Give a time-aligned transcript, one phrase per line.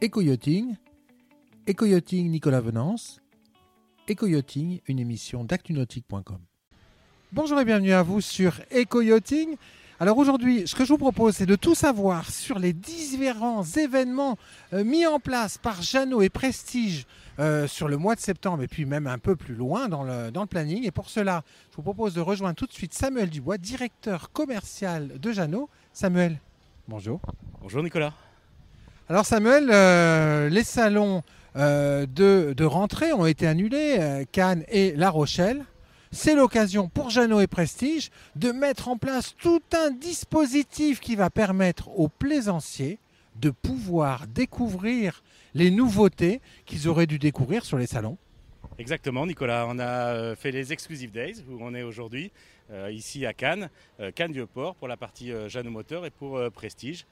[0.00, 0.76] Éco-yachting,
[1.66, 3.20] Éco-yachting Nicolas Venance,
[4.06, 6.38] Éco-yachting, une émission d'actunautique.com.
[7.32, 9.56] Bonjour et bienvenue à vous sur Éco-yachting.
[9.98, 14.38] Alors aujourd'hui, ce que je vous propose, c'est de tout savoir sur les différents événements
[14.72, 17.04] euh, mis en place par Jeannot et Prestige
[17.40, 20.30] euh, sur le mois de septembre et puis même un peu plus loin dans le,
[20.30, 20.86] dans le planning.
[20.86, 21.42] Et pour cela,
[21.72, 25.68] je vous propose de rejoindre tout de suite Samuel Dubois, directeur commercial de Jeannot.
[25.92, 26.38] Samuel,
[26.86, 27.20] bonjour.
[27.60, 28.14] Bonjour Nicolas.
[29.10, 31.22] Alors Samuel, euh, les salons
[31.56, 35.64] euh, de, rentrée ont été annulés, euh, Cannes et La Rochelle.
[36.12, 41.30] C'est l'occasion pour Jeannot et Prestige de mettre en place tout un dispositif qui va
[41.30, 42.98] permettre aux plaisanciers
[43.36, 45.22] de pouvoir découvrir
[45.54, 48.18] les nouveautés qu'ils auraient dû découvrir sur les salons.
[48.78, 52.30] Exactement Nicolas, on a fait les Exclusive Days où on est aujourd'hui
[52.90, 57.06] ici à Cannes, euh, Cannes Vieux-Port pour la partie Jeannot Moteur et pour Prestige.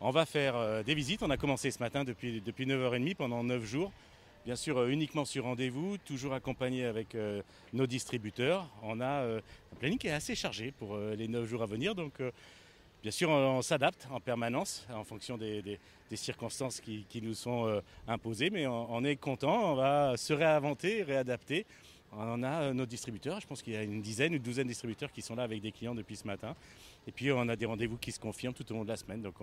[0.00, 3.42] On va faire euh, des visites, on a commencé ce matin depuis, depuis 9h30 pendant
[3.42, 3.90] 9 jours.
[4.44, 8.68] Bien sûr, euh, uniquement sur rendez-vous, toujours accompagné avec euh, nos distributeurs.
[8.84, 11.96] On a un planning qui est assez chargé pour les 9 jours à venir.
[11.96, 12.22] Donc,
[13.02, 15.80] bien sûr, on, s'adapte en permanence en fonction des,
[16.14, 18.50] circonstances qui, nous sont imposées.
[18.50, 21.66] Mais on est content, on va se réinventer, réadapter.
[22.12, 24.70] On a euh, nos distributeurs, je pense qu'il y a une dizaine, une douzaine de
[24.70, 26.54] distributeurs qui sont là avec des clients depuis ce matin.
[27.06, 29.20] Et puis, on a des rendez-vous qui se confirment tout au long de la semaine.
[29.20, 29.34] Donc,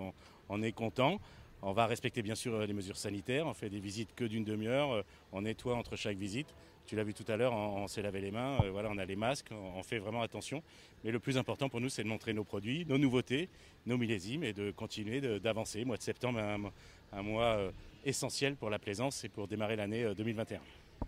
[0.49, 1.19] on, est content.
[1.61, 3.45] On va respecter bien sûr euh, les mesures sanitaires.
[3.47, 4.91] On fait des visites que d'une demi-heure.
[4.93, 6.47] Euh, On nettoie entre chaque visite.
[6.87, 8.59] Tu l'as vu tout à l'heure, on, s'est lavé les mains.
[8.71, 9.49] Voilà, on a les masques.
[9.51, 10.61] On, fait vraiment attention.
[11.03, 13.49] Mais le plus important pour nous, c'est de montrer nos produits, nos nouveautés,
[13.87, 15.83] nos millésimes et de continuer d'avancer.
[15.83, 16.71] Mois de septembre, un,
[17.11, 17.71] un mois
[18.05, 20.59] essentiel pour la plaisance et pour démarrer l'année euh, 2021.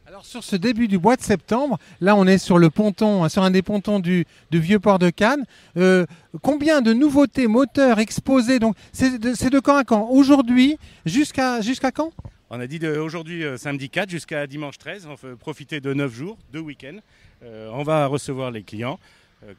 [0.08, 3.30] Alors sur ce début du mois de septembre, là on est sur le ponton, hein,
[3.30, 5.44] sur un des pontons du, vieux port de Cannes.
[5.76, 6.06] Euh,
[6.42, 10.08] combien de nouveautés moteurs exposées Donc c'est de, quand à quand?
[10.10, 11.60] Aujourd'hui jusqu'à
[11.94, 12.14] quand?
[12.50, 15.08] On a dit aujourd'hui euh, samedi 4 jusqu'à dimanche 13.
[15.12, 17.00] On fait profiter de 9 jours, deux week-ends.
[17.44, 19.00] Euh, on va recevoir les clients,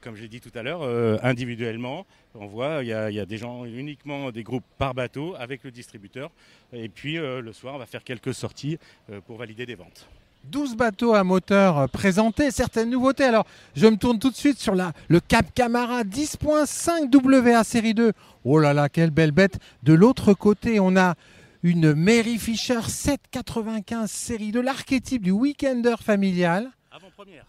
[0.01, 0.81] comme je l'ai dit tout à l'heure,
[1.23, 2.07] individuellement.
[2.35, 5.35] On voit, il y, a, il y a des gens uniquement des groupes par bateau
[5.39, 6.31] avec le distributeur.
[6.73, 8.79] Et puis le soir, on va faire quelques sorties
[9.27, 10.09] pour valider des ventes.
[10.51, 13.25] 12 bateaux à moteur euh, présentés, certaines nouveautés.
[13.25, 17.95] Alors je me tourne tout de suite sur la, le Cap Camara 10.5 WA série
[17.95, 18.13] 2.
[18.45, 19.59] Oh là là, quelle belle bête.
[19.83, 21.15] De l'autre côté, on a
[21.63, 26.71] une Mary Fisher 795 série 2, l'archétype du weekender familial.
[26.91, 27.45] Avant-première.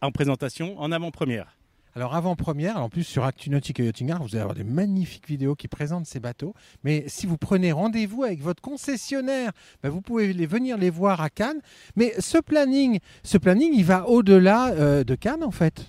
[0.00, 1.56] En présentation, en avant-première.
[1.94, 5.68] Alors avant-première, en plus sur ActuNautique et Yachting vous allez avoir des magnifiques vidéos qui
[5.68, 6.54] présentent ces bateaux.
[6.84, 11.28] Mais si vous prenez rendez-vous avec votre concessionnaire, ben, vous pouvez venir les voir à
[11.28, 11.60] Cannes.
[11.94, 15.86] Mais ce planning, ce planning, il va au-delà euh, de Cannes en fait.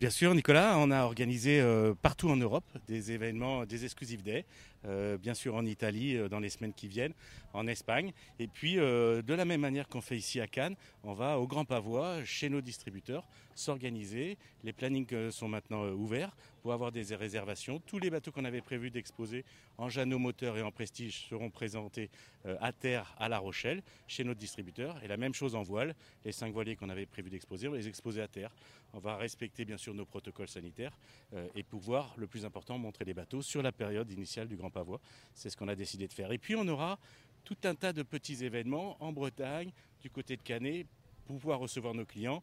[0.00, 4.44] Bien sûr, Nicolas, on a organisé euh, partout en Europe des événements, des exclusive days,
[4.84, 7.14] bien sûr en Italie euh, dans les semaines qui viennent,
[7.52, 8.12] en Espagne.
[8.38, 11.46] Et puis, euh, de la même manière qu'on fait ici à Cannes, on va au
[11.46, 14.38] Grand Pavois, chez nos distributeurs, s'organiser.
[14.62, 17.80] Les plannings euh, sont maintenant euh, ouverts pour avoir des réservations.
[17.80, 19.44] Tous les bateaux qu'on avait prévu d'exposer
[19.78, 22.10] en Jeannot Moteur et en Prestige seront présentés
[22.46, 25.02] euh, à terre à La Rochelle, chez notre distributeur.
[25.02, 25.94] Et la même chose en voile.
[26.24, 28.54] Les cinq voiliers qu'on avait prévu d'exposer, on va les exposer à terre.
[28.92, 30.96] On va respecter bien sûr nos protocoles sanitaires
[31.34, 34.67] euh, et pouvoir, le plus important, montrer les bateaux sur la période initiale du Grand
[34.70, 35.00] Pavois.
[35.34, 36.32] C'est ce qu'on a décidé de faire.
[36.32, 36.98] Et puis on aura
[37.44, 40.86] tout un tas de petits événements en Bretagne, du côté de Canet,
[41.26, 42.42] pour pouvoir recevoir nos clients.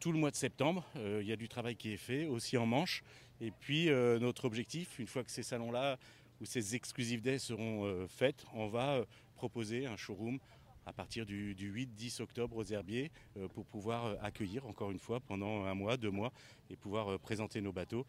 [0.00, 2.56] Tout le mois de septembre, euh, il y a du travail qui est fait, aussi
[2.56, 3.02] en Manche.
[3.40, 5.98] Et puis euh, notre objectif, une fois que ces salons-là
[6.40, 9.04] ou ces exclusive days seront euh, faites, on va
[9.36, 10.38] proposer un showroom
[10.86, 14.98] à partir du, du 8-10 octobre aux Herbiers euh, pour pouvoir euh, accueillir encore une
[14.98, 16.32] fois pendant un mois, deux mois
[16.70, 18.06] et pouvoir euh, présenter nos bateaux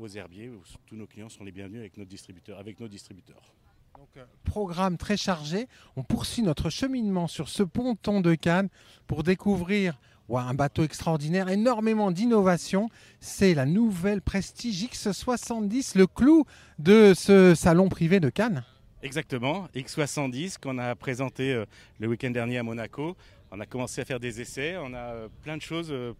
[0.00, 2.58] aux Herbiers où tous nos clients sont les bienvenus avec nos distributeurs.
[2.58, 3.42] Avec nos distributeurs.
[4.44, 5.68] Programme très chargé.
[5.96, 8.70] On poursuit notre cheminement sur ce ponton de Cannes
[9.06, 9.98] pour découvrir
[10.34, 12.88] un bateau extraordinaire, énormément d'innovation.
[13.20, 16.44] C'est la nouvelle Prestige X70, le clou
[16.78, 18.64] de ce salon privé de Cannes.
[19.02, 21.66] Exactement, X70 qu'on a présenté euh,
[22.00, 23.14] le week-end dernier à Monaco.
[23.50, 26.14] On a commencé à faire des essais, on a euh, plein de choses, euh,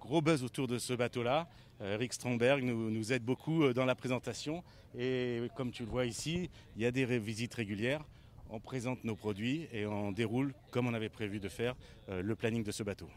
[0.00, 1.46] gros buzz autour de ce bateau-là.
[1.78, 4.64] Eric Stromberg nous, aide beaucoup dans la présentation
[4.98, 8.02] et comme tu le vois ici, il y a des visites régulières.
[8.48, 11.74] On présente nos produits et on déroule comme on avait prévu de faire
[12.08, 13.10] le planning de ce bateau.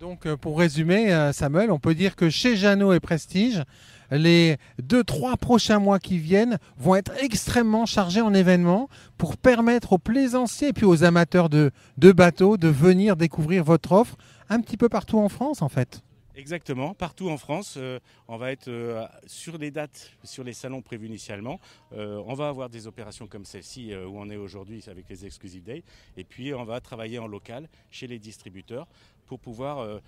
[0.00, 3.62] Donc, euh, pour résumer, euh, Samuel, on peut dire que chez Jeannot et Prestige,
[4.10, 8.88] les deux, trois prochains mois qui viennent vont être extrêmement chargés en événements
[9.18, 13.92] pour permettre aux plaisanciers et puis aux amateurs de, de bateaux de venir découvrir votre
[13.92, 14.16] offre
[14.50, 16.02] un petit peu partout en France, en fait.
[16.36, 20.82] Exactement, partout en France, euh, on va être euh, sur les dates, sur les salons
[20.82, 21.60] prévus initialement.
[21.92, 25.62] Euh, on va avoir des opérations comme celle-ci où on est aujourd'hui avec les Exclusive
[25.62, 25.84] Days.
[26.16, 28.88] Et puis on va travailler en local chez les distributeurs
[29.26, 30.00] pour pouvoir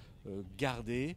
[0.58, 1.17] garder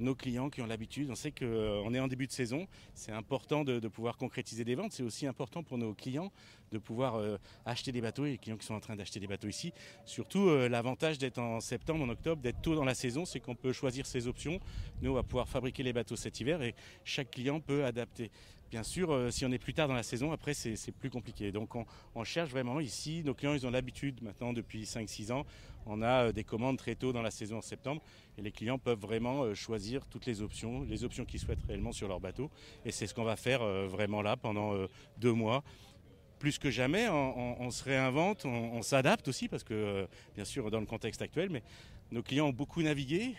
[0.00, 1.10] nos clients qui ont l'habitude.
[1.10, 4.92] On sait qu'on est en début de saison, c'est important de, pouvoir concrétiser des ventes.
[4.92, 6.32] C'est aussi important pour nos clients
[6.72, 7.20] de pouvoir
[7.66, 9.74] acheter des bateaux et les clients qui sont en train d'acheter des bateaux ici.
[10.06, 13.74] Surtout l'avantage d'être en septembre, en octobre, d'être tôt dans la saison, c'est qu'on peut
[13.74, 16.74] choisir ses options nous, on va pouvoir fabriquer les bateaux cet hiver et
[17.04, 18.30] chaque client peut adapter.
[18.74, 21.52] Bien sûr, euh, si on est plus tard dans la saison, après, c'est plus compliqué.
[21.52, 21.76] Donc,
[22.16, 23.22] on, cherche vraiment ici.
[23.24, 25.46] Nos clients, ils ont l'habitude maintenant depuis 5-6 ans.
[25.86, 28.02] On a euh, des commandes très tôt dans la saison en septembre
[28.36, 31.92] et les clients peuvent vraiment euh, choisir toutes les options, les options qu'ils souhaitent réellement
[31.92, 32.50] sur leur bateau.
[32.84, 34.74] Et c'est ce qu'on va faire vraiment là pendant
[35.18, 35.62] deux mois
[36.40, 40.84] plus que jamais, on, se réinvente, on, s'adapte aussi, parce que, bien sûr, dans le
[40.84, 41.62] contexte actuel, mais
[42.10, 43.34] nos clients ont beaucoup navigué,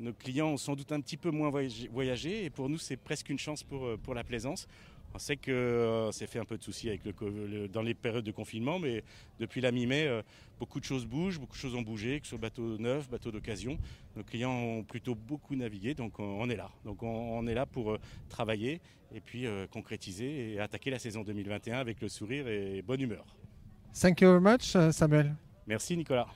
[0.00, 1.50] nos clients ont sans doute un petit peu moins
[1.90, 4.66] voyagé et pour nous c'est presque une chance pour, euh, pour la plaisance.
[5.16, 8.24] On sait que euh, s'est fait un peu de soucis avec le, dans les périodes
[8.24, 9.04] de confinement, mais
[9.38, 10.22] depuis la mi-mai, euh,
[10.58, 13.30] beaucoup de choses bougent, beaucoup de choses ont bougé, que ce soit bateau neuf, bateau
[13.30, 13.78] d'occasion.
[14.16, 16.68] Nos clients ont plutôt beaucoup navigué, donc on, est là.
[16.84, 17.96] Donc on, est là pour
[18.28, 18.80] travailler
[19.14, 23.24] et puis concrétiser et attaquer la saison 2021 avec le sourire et bonne humeur.
[23.92, 25.36] Thank you very much, Samuel.
[25.68, 26.26] Merci Nicolas.